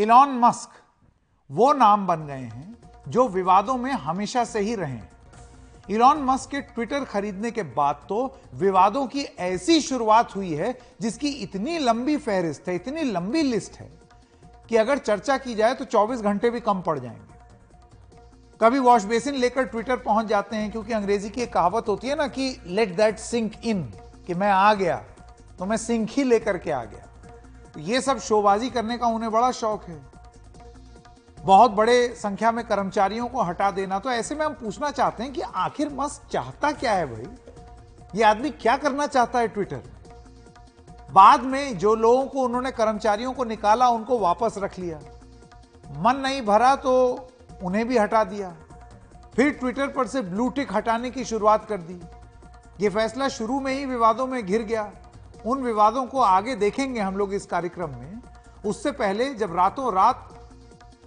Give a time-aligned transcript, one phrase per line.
[0.00, 0.70] Elon Musk
[1.50, 4.98] वो नाम बन गए हैं जो विवादों में हमेशा से ही रहे
[5.88, 8.18] इलॉन मस्क के ट्विटर खरीदने के बाद तो
[8.54, 13.90] विवादों की ऐसी शुरुआत हुई है जिसकी इतनी लंबी फहरिस्त है, इतनी लंबी लिस्ट है
[14.68, 17.38] कि अगर चर्चा की जाए तो 24 घंटे भी कम पड़ जाएँगे।
[18.60, 22.16] कभी वॉश बेसिन लेकर ट्विटर पहुँच जाते हैं क्योंकि अंग्रेज़ी की एक कहावत होती है
[22.16, 23.82] ना कि लेट दैट सिंक इन
[24.26, 24.96] कि मैं आ गया
[25.58, 27.06] तो मैं सिंक ही लेकर के आ गया।
[27.78, 30.02] ये सब शोबाजी करने का उन्हें बड़ा शौक है।
[31.44, 35.32] बहुत बड़े संख्या में कर्मचारियों को हटा देना। तो ऐसे में हम पूछना चाहते हैं
[35.32, 37.26] कि आखिर मस्क चाहता क्या है भाई?
[38.14, 39.80] ये आदमी क्या करना चाहता है ट्विटर?
[41.12, 45.00] बाद में जो लोगों को उन्होंने कर्मचारियों को निकाला, उनको वापस रख लिया।
[45.96, 47.28] मन नहीं भरा तो
[47.62, 48.56] उन्हें भी हटा दिया।
[49.36, 52.00] फिर ट्विटर पर से ब्लू टिक हटाने की शुरुआत कर दी।
[52.80, 54.92] ये फैसला शुरू में ही विवादों में घिर गया।
[55.46, 58.20] उन विवादों को आगे देखेंगे हम लोग इस कार्यक्रम में।
[58.66, 60.28] उससे पहले जब रातों रात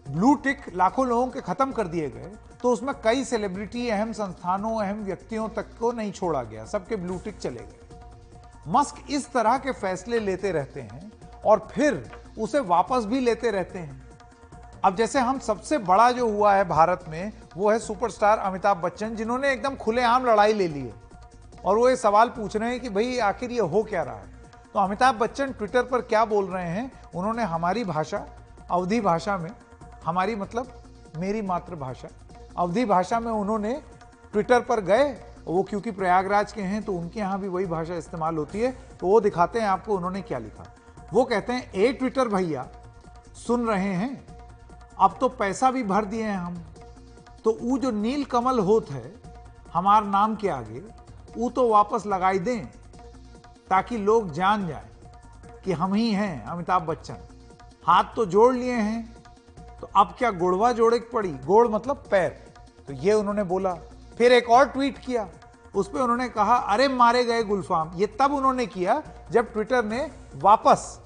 [0.08, 2.32] ब्लू टिक लाखों लोगों के खत्म कर दिए गए
[2.62, 7.18] तो उसमें कई सेलिब्रिटी अहम संस्थानों, अहम व्यक्तियों तक को नहीं छोड़ा गया। सबके ब्लू
[7.18, 8.00] टिक चले गए।
[8.68, 11.12] मस्क इस तरह के फैसले लेते रहते हैं
[11.46, 12.04] और फिर
[12.40, 14.02] उसे वापस भी लेते रहते हैं।
[14.86, 19.16] अब जैसे हम सबसे बड़ा जो हुआ है भारत में, वो है सुपरस्टार अमिताभ बच्चन,
[19.16, 20.94] जिन्होंने एकदम खुलेआम लड़ाई ले ली है।
[21.66, 24.32] और वो ये सवाल पूछ रहे हैं कि भाई, आखिर ये हो क्या रहा है?
[24.74, 26.92] तो अमिताभ बच्चन ट्विटर पर क्या बोल रहे हैं?
[27.16, 28.26] उन्होंने हमारी भाषा,
[28.72, 29.50] अवधि भाषा में,
[30.06, 30.74] हमारी मतलब
[31.18, 32.08] मेरी मातृभाषा,
[32.58, 33.74] अवधि भाषा में उन्होंने
[34.34, 35.12] ट्विटर पर गए,
[35.46, 39.08] वो क्योंकि प्रयागराज के हैं तो उनके यहाँ भी वही भाषा इस्तेमाल होती है तो
[39.08, 40.64] वो दिखाते हैं आपको उन्होंने क्या लिखा।
[41.14, 42.68] वो कहते हैं, ए ट्विटर भैया,
[43.38, 44.26] सुन रहे हैं,
[45.00, 46.58] अब तो पैसा भी भर दिए हैं हम
[47.46, 49.14] तो वो जो नील कमल होत है,
[49.74, 50.82] हमार नाम के आगे
[51.38, 52.66] वो तो वापस लगाई दें
[53.70, 54.86] ताकि लोग जान जाए
[55.66, 57.16] कि हम ही हैं, अमिताभ बच्चन।
[57.88, 59.16] हाथ तो जोड़ लिए हैं
[59.82, 61.32] तो अब क्या गुड़वा जोड़े पड़ी?
[61.32, 62.54] गोड़ मतलब पैर।
[62.88, 63.74] तो ये उन्होंने बोला।
[64.18, 65.30] फिर एक और ट्वीट किया।
[65.76, 70.12] उस पर उन्होंने कहा, अरे, मारे गए गुलफाम। ये तब उन्होंने किया जब ट्विटर ने
[70.36, 71.00] वापस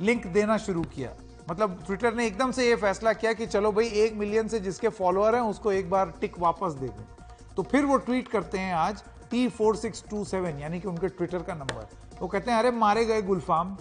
[0.00, 1.10] लिंक देना शुरू किया।
[1.50, 4.88] मतलब ट्विटर ने एकदम से ये फैसला किया कि चलो भाई, एक मिलियन से जिसके
[4.88, 7.19] फॉलोअर हैं, उसको एक बार टिक वापस दे दें।
[7.56, 11.08] तो फिर वो ट्वीट करते हैं आज T four six two seven यानी कि उनके
[11.08, 11.88] ट्विटर का नंबर।
[12.20, 13.78] वो कहते हैं, अरे, मारे गए गुलफाम।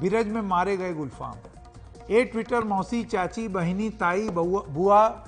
[0.00, 1.34] बीरज में मारे गए गुलफाम।
[2.10, 5.24] ए ट्विटर, मौसी, चाची, बहिनी, ताई बुआ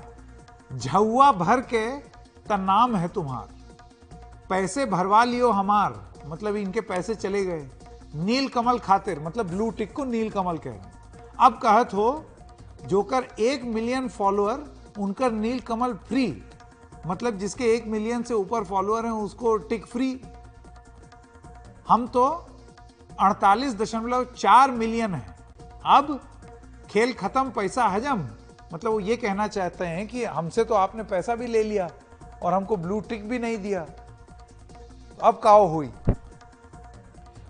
[0.76, 3.48] झुआ भर के त नाम है तुम्हार।
[4.50, 7.70] पैसे भरवा लियो हमार। मतलब इनके पैसे चले गए।
[8.14, 10.80] नील कमल खातिर मतलब ब्लू टिक को नील कमल कह रहे
[11.40, 12.24] अब कहत हो,
[12.86, 14.60] जोकर एक मिलियन फॉलोअर
[14.98, 16.42] उनकर नील कमल फ्री।
[17.06, 20.20] मतलब जिसके एक मिलियन से ऊपर फॉलोअर हैं, उसको टिक फ्री
[21.88, 22.24] हम तो
[23.20, 25.36] अड़तालीस दशमलव चार मिलियन है।
[25.86, 26.20] अब
[26.90, 28.28] खेल खत्म, पैसा हजम।
[28.74, 31.88] मतलब वो ये कहना चाहते हैं कि हमसे तो आपने पैसा भी ले लिया
[32.42, 35.90] और हमको ब्लू टिक भी नहीं दिया। तो अब काओ हुई।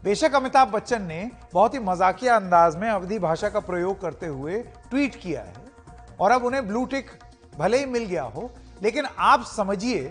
[0.05, 4.59] बेशक अमिताभ बच्चन ने बहुत ही मजाकिया अंदाज में अवधि भाषा का प्रयोग करते हुए
[4.91, 5.55] ट्वीट किया है
[6.21, 7.11] और अब उन्हें ब्लू टिक
[7.59, 8.51] भले ही मिल गया हो
[8.83, 10.03] लेकिन आप समझिए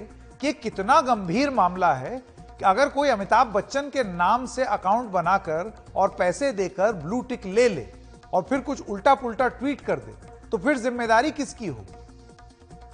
[0.42, 2.18] कि कितना गंभीर मामला है
[2.60, 7.46] कि अगर कोई अमिताभ बच्चन के नाम से अकाउंट बनाकर और पैसे देकर ब्लू टिक
[7.46, 7.88] ले ले
[8.34, 10.14] और फिर कुछ उल्टा पुल्टा ट्वीट कर दे
[10.50, 11.94] तो फिर ज़िम्मेदारी किसकी होगी?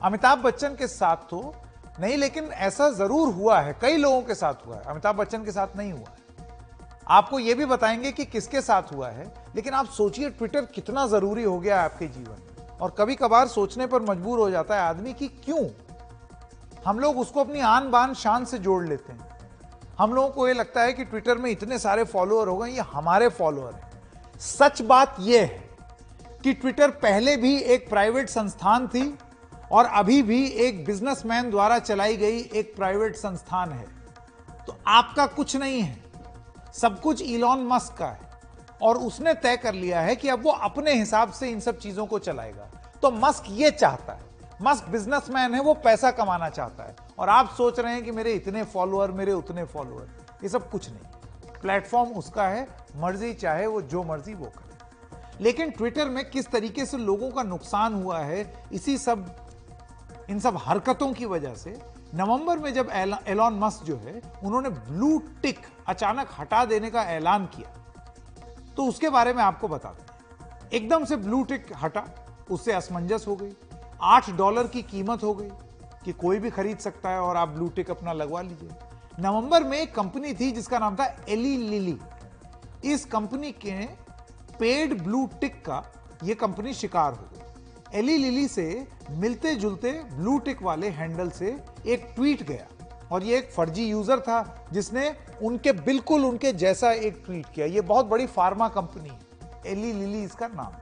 [0.04, 1.54] अमिताभ बच्चन के साथ तो
[2.00, 5.52] नहीं, लेकिन ऐसा ज़रूर हुआ है, कई लोगों के साथ हुआ है। अमिताभ बच्चन के
[5.52, 6.48] साथ नहीं हुआ है।
[7.08, 11.44] आपको यह भी बताएँगे कि किसके साथ हुआ है, लेकिन आप सोचिए, ट्विटर कितना ज़रूरी
[11.44, 12.42] हो गया आपके जीवन।
[12.82, 15.70] और कभी कभार सोचने पर मजबूर हो जाता है आदमी कि क्यों?
[16.86, 19.40] हम लोग उसको अपनी आन बान शान से जोड़ लेते हैं।
[20.00, 22.80] हम लोगों को यह लगता है कि ट्विटर में इतने सारे फॉलोअर हो गए, ये
[22.80, 23.92] हमारे फॉलोअर हैं।
[24.40, 25.70] सच बात यह है
[26.44, 29.18] कि ट्विटर पहले भी एक प्राइवेट संस्थान थी
[29.72, 33.88] और अभी भी एक बिजनेसमैन द्वारा चलाई गई एक प्राइवेट संस्थान है।
[34.68, 36.04] तो आपका कुछ नहीं है।
[36.74, 38.35] सब कुछ इलॉन मस्क का है।
[38.82, 42.06] और उसने तय कर लिया है कि अब वो अपने हिसाब से इन सब चीज़ों
[42.06, 42.68] को चलाएगा।
[43.02, 44.22] तो मस्क ये चाहता है।
[44.62, 48.34] मस्क बिजनेसमैन है, वो पैसा कमाना चाहता है। और आप सोच रहे हैं कि मेरे
[48.34, 50.08] इतने फॉलोअर, मेरे उतने फॉलोअर।
[50.44, 51.00] ये सब कुछ नहीं।
[51.62, 54.76] प्लेटफॉर्म उसका है, मर्ज़ी चाहे वो जो मर्ज़ी वो करे।
[55.42, 59.50] लेकिन ट्विटर में किस तरीके से लोगों का नुकसान हुआ है, इसी सब,
[60.30, 61.82] इन सब हरकतों की वजह से
[62.16, 62.90] नवंबर में जब
[63.28, 67.85] एलॉन मस्क जो है, उन्होंने ब्लू टिक अचानक हटा देने का ऐलान किया।
[68.78, 72.06] तो उसके बारे में आपको बताते एकदम से ब्लू टिक हटा,
[72.52, 73.52] उससे असमंजस हो गई।
[74.04, 75.50] आठ डॉलर की कीमत हो गई
[76.06, 78.70] कि कोई भी खरीद सकता है और आप ब्लू टिक अपना लगवा लीजिए।
[79.20, 81.98] नवंबर में एक कंपनी थी जिसका नाम था एली लिली
[82.86, 83.86] इस कंपनी के
[84.60, 85.84] पेड ब्लू टिक का
[86.24, 88.66] ये कंपनी शिकार हो गई। एली लिली से
[89.12, 92.68] मिलते जुलते ब्लू टिक वाले हैंडल से एक ट्वीट गया।
[93.12, 97.82] और ये एक फर्जी यूज़र था जिसने उनके बिल्कुल उनके जैसा एक ट्वीट किया। ये
[97.84, 99.20] बहुत बड़ी फार्मा कंपनी है।
[99.68, 100.74] एली लिली इसका नाम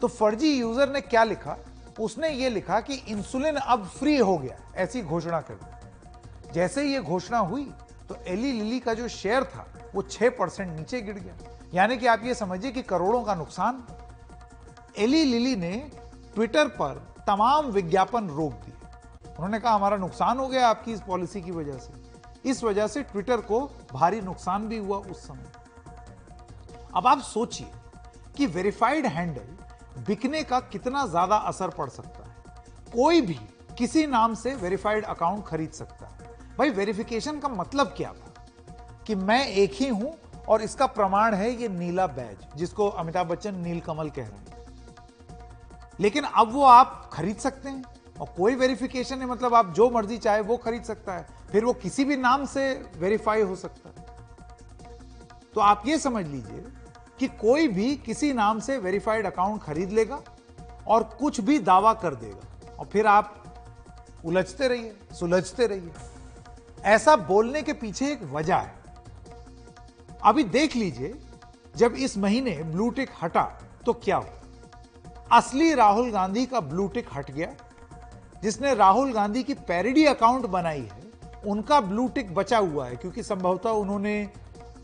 [0.00, 1.56] तो फर्जी यूज़र ने क्या लिखा?
[2.00, 7.00] उसने ये लिखा कि इंसुलिन अब फ्री हो गया, ऐसी घोषणा कर दी। जैसे ये
[7.00, 7.64] घोषणा हुई
[8.08, 11.34] तो एली लिली का जो शेयर था, वो छह परसेंट नीचे गिर गया।
[11.74, 13.82] यानी कि आप ये समझिए कि करोड़ों का नुकसान।
[14.98, 15.72] एली लिली ने
[16.34, 16.94] ट्विटर पर
[17.26, 18.69] तमाम विज्ञापन रोक दिए
[19.40, 21.92] उन्होंने कहा, हमारा नुकसान हो गया आपकी इस पॉलिसी की वजह से।
[22.50, 25.52] इस वजह से ट्विटर को भारी नुकसान भी हुआ उस समय।
[26.96, 27.70] अब आप सोचिए
[28.36, 32.54] कि वेरीफाइड हैंडल बिकने का कितना ज़्यादा असर पड़ सकता है।
[32.94, 33.40] कोई भी
[33.78, 36.18] किसी नाम से वेरीफाइड अकाउंट खरीद सकता है।
[36.58, 38.44] भाई, वेरिफिकेशन का मतलब क्या था?
[39.06, 40.14] कि मैं एक ही हूँ
[40.48, 44.50] और इसका प्रमाण है ये नीला बैज, जिसको अमिताभ बच्चन नीलकमल कह रहे हैं।
[46.00, 47.84] लेकिन अब वो आप खरीद सकते हैं।
[48.20, 51.72] और कोई वेरिफिकेशन है मतलब आप जो मर्ज़ी चाहे वो खरीद सकता है। फिर वो
[51.72, 54.06] किसी भी नाम से वेरीफाई हो सकता है।
[55.54, 56.64] तो आप ये समझ लीजिए
[57.18, 60.20] कि कोई भी किसी नाम से वेरीफाइड अकाउंट खरीद लेगा
[60.86, 63.36] और कुछ भी दावा कर देगा। और फिर आप
[64.24, 65.92] उलझते रहिए, सुलझते रहिए।
[66.84, 68.74] ऐसा बोलने के पीछे एक वजह है।
[70.22, 71.14] अभी देख लीजिए,
[71.76, 73.42] जब इस महीने ब्लूटिक हटा
[73.86, 74.40] तो क्या हुआ?
[75.32, 77.54] असली राहुल गांधी का ब्लूटिक हट गया।
[78.42, 81.02] जिसने राहुल गांधी की पैरिडी अकाउंट बनाई है,
[81.46, 84.30] उनका ब्लू टिक बचा हुआ है, क्योंकि संभवतः उन्होंने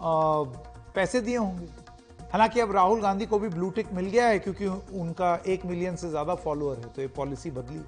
[0.02, 1.66] पैसे दिए होंगे।
[2.32, 5.96] हालाँकि अब राहुल गांधी को भी ब्लू टिक मिल गया है, क्योंकि उनका एक मिलियन
[5.96, 7.80] से ज़्यादा फॉलोअर है तो ये पॉलिसी बदली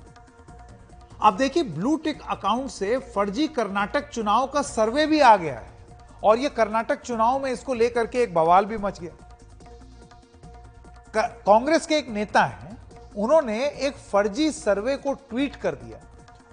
[1.20, 5.70] अब देखिए, ब्लू टिक अकाउंट से फर्जी कर्नाटक चुनाव का सर्वे भी आ गया है,
[6.24, 9.10] और ये कर्नाटक चुनाव में इसको लेकर के एक बवाल भी मच गया।
[11.14, 12.67] कांग्रेस के एक नेता हैं
[13.16, 15.99] उन्होंने एक फर्जी सर्वे को ट्वीट कर दिया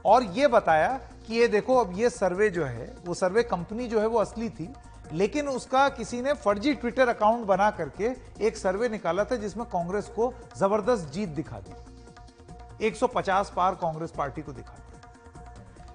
[0.06, 0.90] और यह बताया
[1.28, 4.50] कि ये देखो, अब ये सर्वे जो है, वो सर्वे कंपनी जो है वो असली
[4.50, 4.74] थी,
[5.14, 8.10] लेकिन उसका किसी ने फर्जी ट्विटर अकाउंट बना करके
[8.48, 14.42] एक सर्वे निकाला था जिसमें कांग्रेस को ज़बरदस्त जीत दिखा दी। 150 पार कांग्रेस पार्टी
[14.42, 14.84] को दिखा दी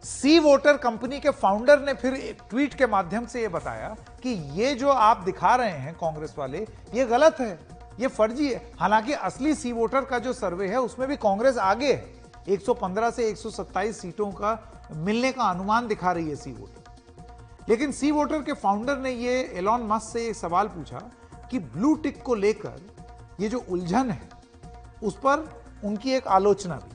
[0.05, 2.15] सी वोटर कंपनी के फाउंडर ने फिर
[2.51, 3.89] ट्वीट के माध्यम से यह बताया
[4.23, 8.73] कि ये जो आप दिखा रहे हैं कांग्रेस वाले, ये गलत है। ये फर्जी है।
[8.81, 13.29] हालाँकि असली सी वोटर का जो सर्वे है, उसमें भी कांग्रेस आगे है। 115 से
[13.29, 14.59] 127 सीटों का
[14.97, 16.79] मिलने का अनुमान दिखा रही है सी वोटर
[17.69, 20.99] लेकिन सी वोटर के फाउंडर ने ये एलॉन मस्क से एक सवाल पूछा
[21.51, 22.81] कि ब्लू टिक को लेकर
[23.41, 24.29] ये जो उलझन है,
[25.03, 26.91] उस पर उनकी एक आलोचना भी।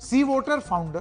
[0.00, 1.00] सी वोटर फाउंडर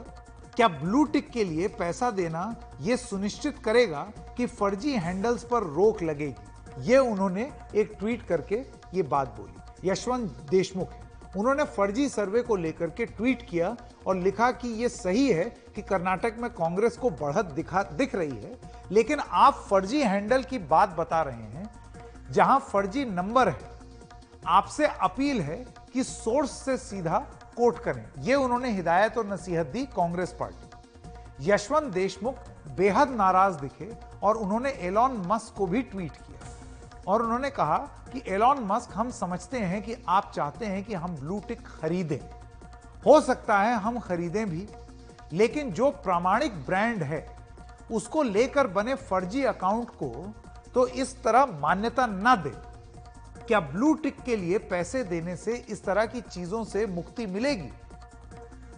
[0.55, 6.03] क्या ब्लू टिक के लिए पैसा देना यह सुनिश्चित करेगा कि फर्जी हैंडल्स पर रोक
[6.03, 6.44] लगेगी?
[6.79, 8.55] ये उन्होंने एक ट्वीट करके
[8.93, 10.89] ये बात बोली। यशवंत देशमुख,
[11.37, 13.75] उन्होंने फर्जी सर्वे को लेकर के ट्वीट किया
[14.07, 15.43] और लिखा कि यह सही है
[15.75, 18.59] कि कर्नाटक में कांग्रेस को बढ़त दिखा, दिख रही है,
[18.91, 21.69] लेकिन आप फर्जी हैंडल की बात बता रहे हैं,
[22.31, 23.73] जहाँ फर्जी नंबर है,
[24.47, 27.19] आपसे अपील है कि सोर्स से सीधा
[27.57, 32.35] कोट करें। यह उन्होंने हिदायत और नसीहत दी कांग्रेस पार्टी। यशवंत देशमुख
[32.77, 33.91] बेहद नाराज़ दिखे
[34.23, 36.24] और उन्होंने एलॉन मस्क को भी ट्वीट किया।
[37.07, 37.77] और उन्होंने कहा
[38.13, 42.19] कि एलॉन मस्क हम समझते हैं कि आप चाहते हैं कि हम ब्लू टिक खरीदें।
[43.05, 44.67] हो सकता है हम खरीदें भी,
[45.33, 47.25] लेकिन जो प्रामाणिक ब्रांड है,
[47.91, 50.33] उसको लेकर बने फर्जी अकाउंट को
[50.73, 52.53] तो इस तरह मान्यता न दे।
[53.47, 57.69] क्या ब्लू टिक के लिए पैसे देने से इस तरह की चीज़ों से मुक्ति मिलेगी?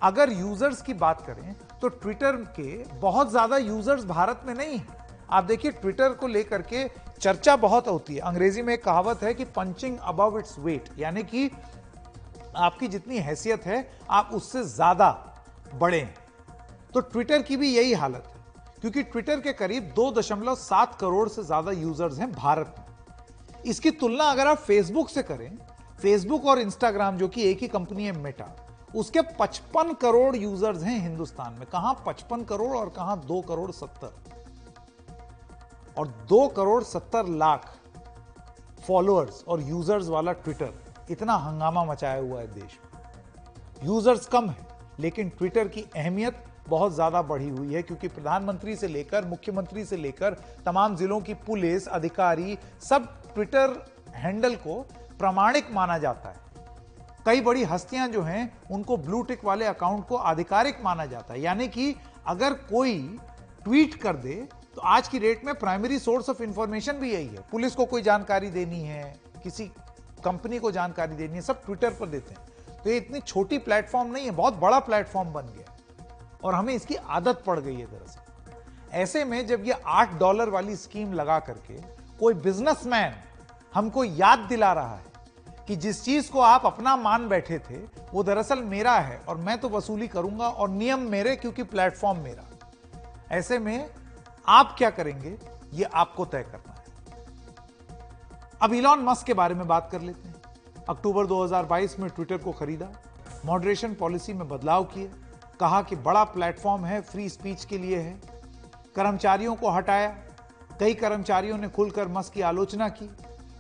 [0.03, 5.05] अगर यूज़र्स की बात करें तो ट्विटर के बहुत ज़्यादा यूज़र्स भारत में नहीं है।
[5.29, 6.83] आप देखिए ट्विटर को लेकर के
[7.21, 11.49] चर्चा बहुत होती है। अंग्रेज़ी में कहावत है कि पंचिंग अबव इट्स वेट यानी कि
[12.57, 15.09] आपकी जितनी हैसियत है, आप उससे ज़्यादा
[15.83, 16.15] हैं।
[16.93, 18.41] तो ट्विटर की भी यही हालत है,
[18.81, 23.91] क्योंकि ट्विटर के करीब दो दशमलव सात करोड़ से ज़्यादा यूज़र्स हैं भारत में। इसकी
[23.93, 25.57] तुलना अगर आप फेसबुक से करें
[25.99, 28.55] फेसबुक और इंस्टाग्राम जो कि एक ही कंपनी है मेटा
[28.95, 34.11] उसके 55 करोड़ यूज़र्स हैं हिंदुस्तान में। कहाँ 55 करोड़ और कहाँ दो करोड़ सत्तर?
[35.97, 37.73] और दो करोड़ सत्तर लाख
[38.87, 40.73] फॉलोअर्स और यूज़र्स वाला ट्विटर
[41.11, 44.67] इतना हंगामा मचाया हुआ है देश में। यूज़र्स कम है,
[44.99, 49.97] लेकिन ट्विटर की अहमियत बहुत ज़्यादा बढ़ी हुई है, क्योंकि प्रधानमंत्री से लेकर, मुख्यमंत्री से
[49.97, 50.33] लेकर,
[50.65, 53.75] तमाम जिलों की पुलिस, अधिकारी, सब ट्विटर
[54.15, 54.81] हैंडल को
[55.19, 56.45] प्रमाणिक माना जाता है।
[57.25, 61.41] कई बड़ी हस्तियाँ जो हैं, उनको ब्लू टिक वाले अकाउंट को आधिकारिक माना जाता है।
[61.41, 61.95] यानी कि
[62.27, 62.97] अगर कोई
[63.63, 64.47] ट्वीट कर दे
[64.77, 68.01] तो आज की डेट में प्राइमरी सोर्स ऑफ़ इंफॉर्मेशन भी यही है। पुलिस को कोई
[68.01, 69.03] जानकारी देनी है,
[69.43, 69.65] किसी
[70.23, 74.11] कंपनी को जानकारी देनी है, सब ट्विटर पर देते हैं। तो ये इतनी छोटी प्लेटफॉर्म
[74.11, 75.75] नहीं है, बहुत बड़ा प्लेटफॉर्म बन गया
[76.43, 80.75] और हमें इसकी आदत पड़ गई है दरअसल। ऐसे में जब ये आठ डॉलर वाली
[80.75, 81.81] स्कीम लगा करके
[82.19, 83.15] कोई बिजनेसमैन
[83.73, 88.23] हमको याद दिला रहा है कि जिस चीज़ को आप अपना मान बैठे थे, वो
[88.23, 92.43] दरअसल मेरा है और मैं तो वसूली करूँगा और नियम मेरे क्योंकि प्लेटफॉर्म मेरा।
[93.31, 93.89] ऐसे में
[94.47, 95.37] आप क्या करेंगे,
[95.73, 96.85] ये आपको तय करना है।
[98.61, 100.35] अब इलॉन मस्क के बारे में बात कर लेते हैं।
[100.89, 102.89] अक्टूबर 2022 में ट्विटर को खरीदा
[103.45, 105.11] मॉडरेशन पॉलिसी में बदलाव किए,
[105.59, 108.19] कहा कि बड़ा प्लेटफॉर्म है फ्री स्पीच के लिए है।
[108.95, 110.09] कर्मचारियों को हटाया,
[110.79, 113.09] कई कर्मचारियों ने खुलकर मस्क की आलोचना की।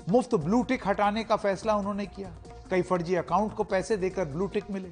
[0.09, 2.35] मुफ़्त ब्लू टिक हटाने का फैसला उन्होंने किया।
[2.69, 4.91] कई फर्जी अकाउंट को पैसे देकर ब्लू टिक मिले।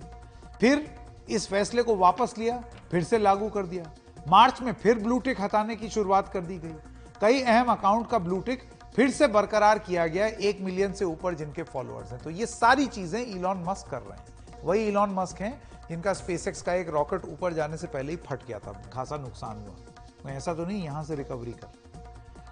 [0.59, 0.95] फिर
[1.29, 3.91] इस फैसले को वापस लिया, फिर से लागू कर दिया।
[4.27, 6.74] मार्च में फिर ब्लू टिक हटाने की शुरुआत कर दी गई।
[7.22, 8.63] कई अहम अकाउंट का ब्लू टिक
[8.96, 12.86] फिर से बरकरार किया गया, एक मिलियन से ऊपर जिनके फॉलोअर्स हैं। तो ये सारी
[12.88, 17.25] चीज़ें इलॉन मस्क कर रहे हैं। वही इलॉन मस्क हैं, जिनका स्पेसएक्स का एक रॉकेट
[17.25, 21.03] ऊपर जाने से पहले ही फट गया था। खासा नुकसान हुआ। ऐसा तो नहीं, यहाँ
[21.03, 21.67] से रिकवरी कर।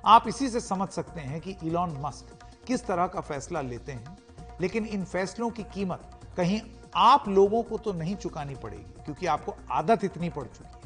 [0.06, 2.38] आप इसी से समझ सकते हैं कि इलॉन मस्क
[2.68, 4.18] किस तरह का फैसला लेते हैं,
[4.62, 6.62] लेकिन इन फैसलों की कीमत कहीं
[6.96, 10.83] आप लोगों को तो नहीं चुकानी पड़ेगी, क्योंकि आपको आदत इतनी पड़ चुकी है।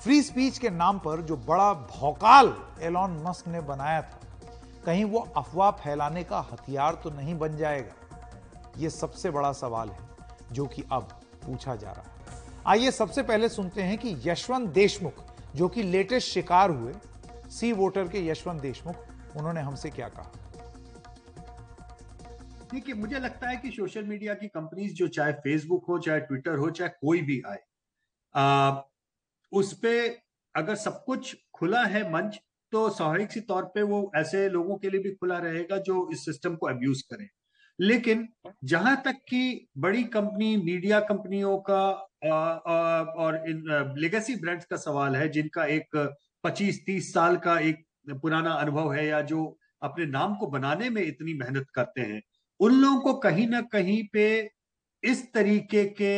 [0.00, 4.20] फ्री स्पीच के नाम पर जो बड़ा भौकाल एलॉन मस्क ने बनाया था,
[4.86, 7.92] कहीं वो अफवाह फैलाने का हथियार तो नहीं बन जाएगा?
[8.78, 10.08] ये सबसे बड़ा सवाल है,
[10.52, 11.02] जो कि अब
[11.46, 15.12] पूछा जा रहा है। आइए सबसे पहले सुनते हैं कि यशवंत देशमुख,
[15.56, 16.94] जो कि लेटेस्ट शिकार हुए,
[17.50, 18.96] सी वोटर के यशवंत देशमुख,
[19.36, 20.32] उन्होंने हमसे क्या कहा?
[22.72, 26.58] देखिए, मुझे लगता है कि सोशल मीडिया की कंपनीज़ जो चाहे फेसबुक हो, चाहे ट्विटर
[26.58, 27.62] हो, चाहे कोई भी आए
[29.56, 29.96] उस पे
[30.54, 32.38] अगर सब कुछ खुला है मंच
[32.72, 36.24] तो स्वाभाविक सी तौर पे वो ऐसे लोगों के लिए भी खुला रहेगा जो इस
[36.24, 37.28] सिस्टम को अब्यूज करें।
[37.78, 38.26] लेकिन
[38.64, 41.82] जहाँ तक कि बड़ी कंपनी मीडिया कंपनियों का
[43.18, 43.62] और इन
[43.98, 45.96] लेगेसी ब्रांड्स का सवाल है, जिनका एक
[46.44, 47.84] 25-30 साल का एक
[48.22, 52.22] पुराना अनुभव है या जो अपने नाम को बनाने में इतनी मेहनत करते हैं,
[52.60, 54.26] उन लोगों को कहीं ना कहीं पे
[55.06, 56.14] इस तरीके के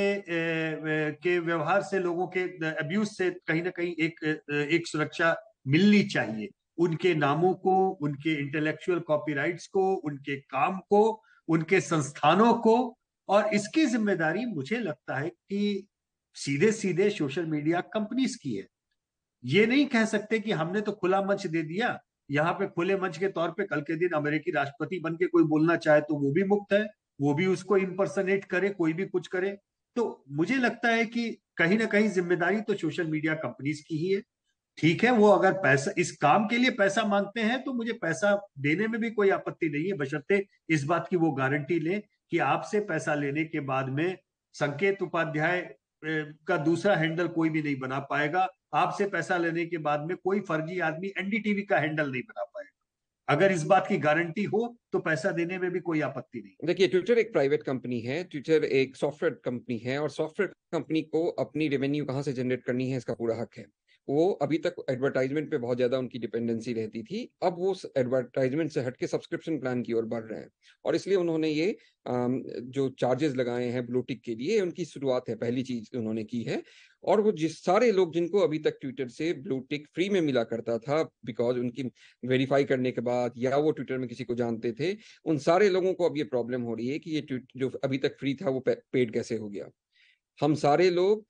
[1.23, 4.25] के व्यवहार से लोगों के अब्यूज से कहीं ना कहीं एक
[4.73, 5.35] एक सुरक्षा
[5.69, 12.77] मिलनी चाहिए। उनके नामों को, उनके इंटेलेक्चुअल कॉपीराइट्स को, उनके काम को, उनके संस्थानों को
[13.29, 15.87] और इसकी ज़िम्मेदारी मुझे लगता है कि
[16.37, 18.67] सीधे सीधे सोशल मीडिया कंपनीज़ की है।
[19.45, 21.99] ये नहीं कह सकते कि हमने तो खुला मंच दे दिया।
[22.31, 25.45] यहाँ पे खुले मंच के तौर पे कल के दिन अमेरिकी राष्ट्रपति बन के कोई
[25.49, 26.87] बोलना चाहे तो वो भी मुक्त है।
[27.19, 29.57] वो भी उसको इम्पर्सनेट करे, कोई भी कुछ करे।
[29.97, 34.13] तो मुझे लगता है कि कहीं ना कहीं ज़िम्मेदारी तो सोशल मीडिया कंपनीज़ की ही
[34.13, 34.21] है।
[34.79, 38.35] ठीक है, वो अगर पैसा, इस काम के लिए पैसा मांगते हैं तो मुझे पैसा
[38.61, 41.99] देने में भी कोई आपत्ति नहीं है। बशर्ते इस बात की वो गारंटी ले
[42.33, 44.17] कि आपसे पैसा लेने के बाद में
[44.55, 45.61] संकेत उपाध्याय
[46.03, 50.41] का दूसरा हैंडल कोई भी नहीं बना पाएगा। आपसे पैसा लेने के बाद में कोई
[50.43, 52.78] फर्जी आदमी एनडीटीवी का हैंडल नहीं बना पाएगा।
[53.29, 56.89] अगर इस बात की गारंटी हो तो पैसा देने में भी कोई आपत्ति नहीं। देखिए
[56.89, 61.69] ट्विटर एक प्राइवेट कंपनी है ट्विटर एक सॉफ्टवेयर कंपनी है, और सॉफ्टवेयर कंपनी को अपनी
[61.69, 63.67] रेवेन्यू कहाँ से जनरेट करनी है, इसका पूरा हक है।
[64.09, 68.81] वो अभी तक एडवर्टाइजमेंट पे बहुत ज़्यादा उनकी डिपेंडेंसी रहती थी। अब वो एडवर्टाइजमेंट से
[68.81, 70.49] हटके सब्सक्रिप्शन प्लान की ओर बढ़ रहे हैं।
[70.85, 75.63] और इसलिए उन्होंने ये जो चार्जेस लगाए हैं ब्लूटिक के लिए, उनकी शुरुआत है, पहली
[75.63, 76.63] चीज़ उन्होंने की है।
[77.05, 80.79] और वो जिस, सारे लोग जिनको अभी तक ट्विटर से ब्लूटिक फ्री में मिला करता
[80.79, 81.83] था बिकॉज़ उनकी
[82.23, 84.97] वेरीफाई करने के बाद या वो ट्विटर में किसी को जानते थे,
[85.27, 88.17] उन सारे लोगों को अब ये प्रॉब्लम हो रही है कि ये जो अभी तक
[88.21, 89.69] फ्री था, वो पेड कैसे हो गया।
[90.39, 91.25] हम सारे लोग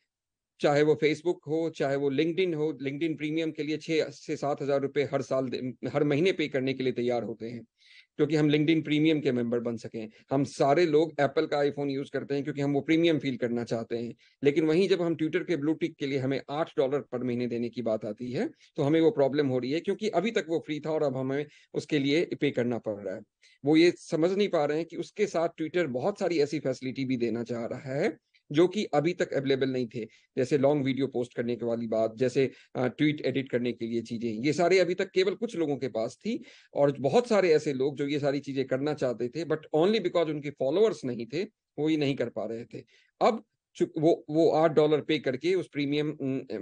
[0.61, 4.63] चाहे वो फेसबुक हो, चाहे वो लिंकड हो लिंकड प्रीमियम के लिए छह से सात
[4.63, 5.51] हज़ार रुपए हर साल
[5.89, 7.63] हर महीने पे करने के लिए तैयार होते हैं,
[8.19, 12.11] क्योंकि हम लिंकड प्रीमियम के मेंबर बन सकें हम सारे लोग एप्पल का आईफोन यूज़
[12.13, 15.45] करते हैं, क्योंकि हम वो प्रीमियम फील करना चाहते हैं। लेकिन वहीं जब हम ट्विटर
[15.45, 18.83] के ब्लूटिक के लिए हमें आठ डॉलर पर महीने देने की बात आती है तो
[18.83, 21.45] हमें वो प्रॉब्लम हो रही है, क्योंकि अभी तक वो फ्री था और अब हमें
[21.75, 23.21] उसके लिए पे करना पड़ रहा है।
[23.65, 27.05] वो ये समझ नहीं पा रहे हैं कि उसके साथ ट्विटर बहुत सारी ऐसी फैसिलिटी
[27.05, 28.17] भी देना चाह रहा है
[28.51, 30.05] जो कि अभी तक अवेलेबल नहीं थे,
[30.37, 34.31] जैसे लॉन्ग वीडियो पोस्ट करने के वाली बात, जैसे ट्वीट एडिट करने के लिए चीज़ें,
[34.45, 36.41] ये सारे अभी तक केवल कुछ लोगों के पास थी
[36.75, 40.31] और बहुत सारे ऐसे लोग जो ये सारी चीज़ें करना चाहते थे बट ओनली बिकॉज़
[40.31, 41.43] उनके फॉलोअर्स नहीं थे,
[41.79, 42.85] वो ये नहीं कर पा रहे थे।
[43.21, 43.45] अब
[43.99, 46.09] वो वो आठ डॉलर पे करके उस प्रीमियम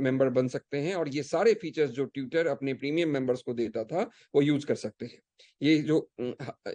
[0.01, 3.85] मेंबर बन सकते हैं और ये सारे फीचर्स जो ट्विटर अपने प्रीमियम मेंबर्स को देता
[3.85, 4.03] था,
[4.35, 5.21] वो यूज़ कर सकते हैं।
[5.61, 6.09] ये जो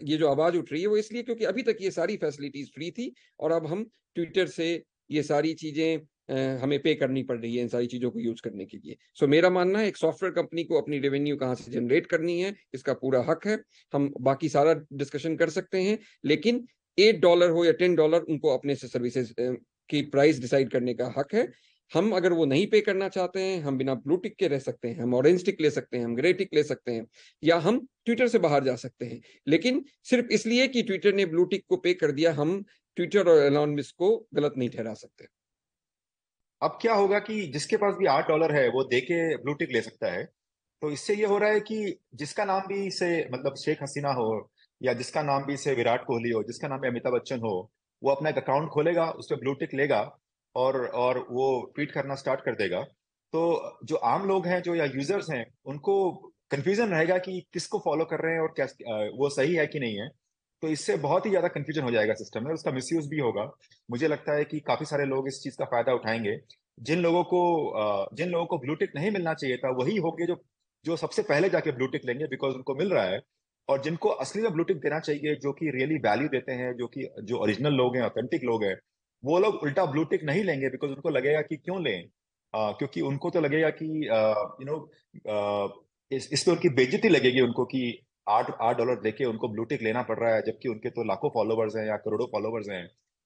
[0.03, 2.89] ये जो आवाज़ उठ रही है, वो इसलिए क्योंकि अभी तक ये सारी फैसिलिटीज़ फ्री
[2.91, 3.83] थी और अब हम
[4.15, 8.19] ट्विटर से ये सारी चीज़ें हमें पे करनी पड़ रही है इन सारी चीज़ों को
[8.19, 11.35] यूज़ करने के लिए। सो so, मेरा मानना है एक सॉफ्टवेयर कंपनी को अपनी रेवेन्यू
[11.37, 13.57] कहाँ से जनरेट करनी है इसका पूरा हक है।
[13.93, 16.65] हम बाकी सारा डिस्कशन कर सकते हैं लेकिन
[16.97, 19.33] एट डॉलर हो या टेन डॉलर उनको अपने से सर्विसेज़
[19.89, 21.47] की प्राइस डिसाइड करने का हक है।
[21.91, 24.87] हम अगर वो नहीं पे करना चाहते हैं हम बिना ब्लू टिक के रह सकते
[24.87, 27.05] हैं हम ऑरेंज टिक ले सकते हैं हम ग्रे टिक ले सकते हैं
[27.43, 31.43] या हम ट्विटर से बाहर जा सकते हैं। लेकिन सिर्फ़ इसलिए कि ट्विटर ने ब्लू
[31.45, 32.63] टिक को पे कर दिया हम
[32.97, 35.25] ट्विटर और एलॉन मिस को गलत नहीं ठहरा सकते।
[36.61, 39.71] अब क्या होगा कि जिसके पास भी आठ डॉलर है, वो दे के ब्लू टिक
[39.71, 40.23] ले सकता है।
[40.81, 44.51] तो इससे ये हो रहा है कि जिसका नाम भी से मतलब शेख हसीना हो,
[44.81, 47.71] या जिसका नाम भी से विराट कोहली हो, जिसका नाम भी अमिताभ बच्चन हो,
[48.01, 50.01] वो अपना एक अकाउंट खोलेगा, उस पर ब्लू टिक लेगा,
[50.55, 52.81] और और वो ट्वीट करना स्टार्ट कर देगा।
[53.33, 56.11] तो जो आम लोग हैं, जो या यूज़र्स हैं, उनको
[56.51, 58.65] कंफ्यूजन रहेगा कि किसको फॉलो कर रहे हैं और क्या
[59.17, 60.09] वो सही है कि नहीं है।
[60.63, 63.43] तो इससे बहुत ही ज़्यादा कंफ्यूजन हो जाएगा सिस्टम में उसका मिसयूज भी होगा।
[63.89, 66.37] मुझे लगता है कि काफ़ी सारे लोग इस चीज़ का फ़ायदा उठाएँगे।
[66.79, 70.35] जिन लोगों को जिन लोगों को ब्लूटिक नहीं मिलना चाहिए था वही होंगे जो
[70.85, 73.19] जो सबसे पहले जाके ब्लूटिक लेंगे बिकॉज़ उनको मिल रहा है
[73.69, 77.07] और जिनको असली में ब्लूटिक देना चाहिए जो कि रियली वैल्यू देते हैं जो कि
[77.23, 78.75] जो ओरिजिनल लोग हैं ऑथेंटिक लोग हैं
[79.23, 82.03] वो लोग उल्टा ब्लूटिक नहीं लेंगे बिकॉज़ उनको लगेगा कि क्यों लें?
[82.03, 84.77] uh, क्योंकि उनको तो लगेगा कि यू नो
[86.11, 87.81] इस, इस पे उनकी बेजती लगेगी उनको कि
[88.27, 91.75] आठ आठ डॉलर देके उनको ब्लूटिक लेना पड़ रहा है, जबकि उनके तो लाखों फॉलोवर्स
[91.75, 92.85] हैं या करोड़ों फॉलोवर्स हैं।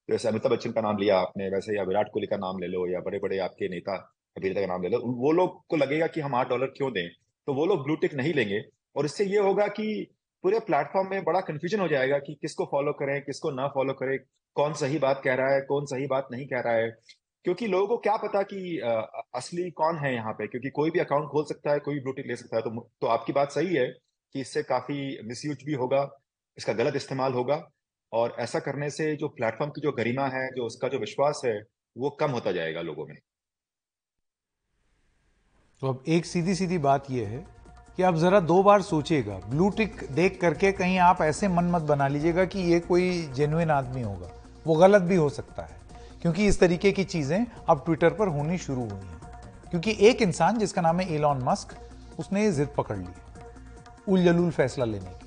[0.10, 2.88] जैसे अमिताभ बच्चन का नाम लिया आपने, वैसे या विराट कोहली का नाम ले लो
[2.88, 3.96] या बड़े बड़े आपके नेता
[4.36, 7.08] अभिनेता का नाम ले लो, वो लोग को लगेगा कि हम आठ डॉलर क्यों दें?
[7.48, 8.62] तो वो लोग ब्लूटिक नहीं लेंगे।
[8.96, 9.86] और इससे ये होगा कि
[10.44, 14.18] पूरे प्लेटफॉर्म में बड़ा कंफ्यूजन हो जाएगा कि किसको फॉलो करें, किसको ना फॉलो करें,
[14.56, 16.90] कौन सही बात कह रहा है, कौन सही बात नहीं कह रहा है।
[17.46, 18.78] क्योंकि लोगों को क्या पता कि
[19.36, 22.28] असली कौन है यहाँ पे, क्योंकि कोई भी अकाउंट खोल सकता है, कोई भी ब्लूटिक
[22.28, 23.88] ले सकता है तो तो आपकी बात सही है।
[24.36, 26.08] कि इससे काफ़ी मिसयूज भी होगा,
[26.58, 27.62] इसका गलत इस्तेमाल होगा
[28.12, 31.56] और ऐसा करने से जो प्लेटफॉर्म की जो गरिमा है, जो उसका जो विश्वास है,
[31.96, 33.16] वो कम होता जाएगा लोगों में।
[35.82, 37.46] तो अब एक सीधी सीधी बात यह है
[37.98, 41.82] कि आप जरा दो बार सोचिएगा ब्लू टिक देख करके कहीं आप ऐसे मन मत
[41.84, 44.32] बना लीजिएगा कि ये कोई जेन्युइन आदमी होगा।
[44.66, 45.80] वो गलत भी हो सकता है,
[46.22, 50.60] क्योंकि इस तरीके की चीज़ें अब ट्विटर पर होनी शुरू हुई हैं। क्योंकि एक इंसान
[50.60, 51.76] जिसका नाम है एलॉन मस्क
[52.20, 53.04] उसने जिद पकड़ ली
[54.10, 55.25] उल जलूल फैसला लेने की